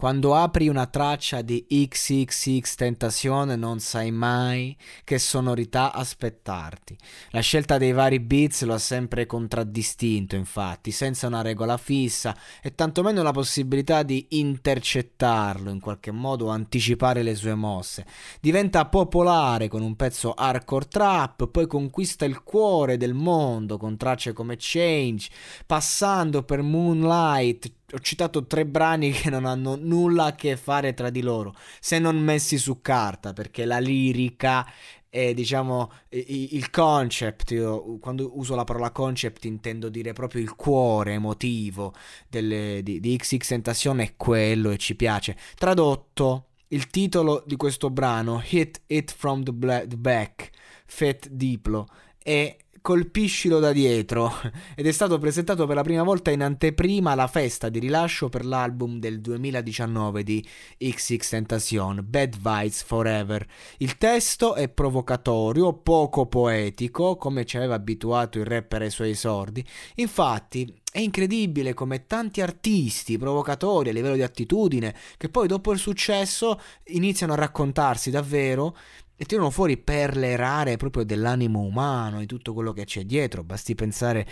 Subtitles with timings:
[0.00, 4.74] Quando apri una traccia di XXX Tentazione non sai mai
[5.04, 6.96] che sonorità aspettarti.
[7.32, 12.74] La scelta dei vari beats lo ha sempre contraddistinto, infatti, senza una regola fissa e
[12.74, 18.06] tantomeno la possibilità di intercettarlo in qualche modo o anticipare le sue mosse.
[18.40, 24.32] Diventa popolare con un pezzo hardcore trap, poi conquista il cuore del mondo con tracce
[24.32, 25.28] come Change,
[25.66, 31.10] passando per Moonlight, ho citato tre brani che non hanno nulla a che fare tra
[31.10, 34.66] di loro, se non messi su carta, perché la lirica
[35.12, 41.14] e diciamo il concept, io quando uso la parola concept intendo dire proprio il cuore
[41.14, 41.92] emotivo
[42.28, 45.36] delle, di, di XX Tentacion è quello e ci piace.
[45.56, 50.50] Tradotto, il titolo di questo brano, Hit It From The, Black,
[50.86, 51.88] Fat Diplo,
[52.22, 54.32] è Colpiscilo da dietro
[54.74, 58.46] ed è stato presentato per la prima volta in anteprima alla festa di rilascio per
[58.46, 60.42] l'album del 2019 di
[60.78, 63.46] XX Tentacion, Bad Vibes Forever.
[63.78, 69.62] Il testo è provocatorio, poco poetico, come ci aveva abituato il rapper ai suoi esordi.
[69.96, 75.78] Infatti, è incredibile come tanti artisti provocatori a livello di attitudine, che poi dopo il
[75.78, 78.76] successo iniziano a raccontarsi davvero
[79.16, 83.44] e tirano fuori perle rare proprio dell'animo umano, di tutto quello che c'è dietro.
[83.44, 84.26] Basti pensare,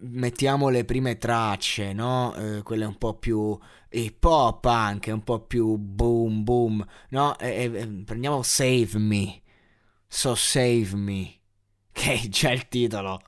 [0.00, 2.34] mettiamo le prime tracce, no?
[2.36, 3.58] Eh, quelle un po' più
[3.90, 7.38] hip hop anche, un po' più boom boom, no?
[7.38, 9.40] E, e, prendiamo Save Me,
[10.06, 11.37] So Save Me.
[12.08, 13.20] Che è già il titolo.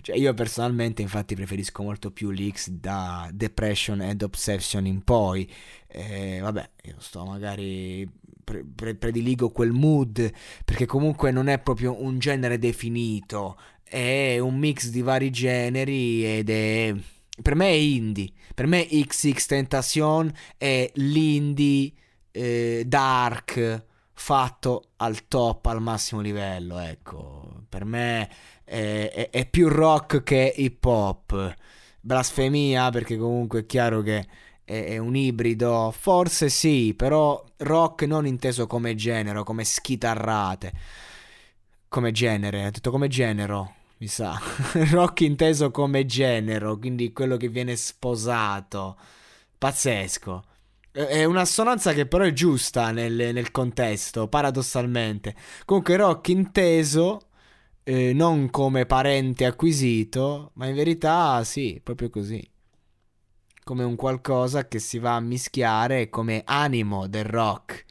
[0.00, 5.50] Cioè, io personalmente, infatti, preferisco molto più l'X da Depression ed Obsession in poi.
[5.88, 8.08] Eh, vabbè, io sto magari
[8.44, 10.32] pre- pre- prediligo quel mood
[10.64, 16.50] perché comunque non è proprio un genere definito, è un mix di vari generi ed
[16.50, 16.94] è
[17.40, 21.92] per me è indie, per me XX Tentacion è l'indie
[22.32, 23.86] eh, dark
[24.18, 28.28] fatto al top, al massimo livello, ecco, per me
[28.64, 31.54] è, è, è più rock che hip hop,
[32.00, 34.26] blasfemia perché comunque è chiaro che
[34.64, 35.94] è, un ibrido?
[35.96, 40.72] Forse sì, però rock non inteso come genere, come schitarrate.
[41.88, 44.38] Come genere, ho detto come genero, mi sa.
[44.90, 48.98] rock inteso come genero, quindi quello che viene sposato.
[49.56, 50.44] Pazzesco.
[51.06, 55.36] È un'assonanza che però è giusta nel, nel contesto, paradossalmente.
[55.64, 57.28] Comunque rock inteso
[57.84, 62.50] eh, non come parente acquisito, ma in verità sì, proprio così
[63.62, 67.84] come un qualcosa che si va a mischiare come animo del rock.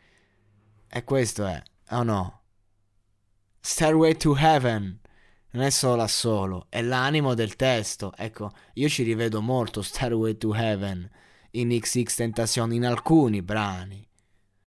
[0.90, 2.42] E questo è, o oh no?
[3.60, 5.00] Stairway to Heaven
[5.52, 8.12] non è solo assolo, è l'animo del testo.
[8.18, 11.10] Ecco, io ci rivedo molto Stairway to Heaven
[11.52, 14.07] in XX Tentacion in alcuni brani.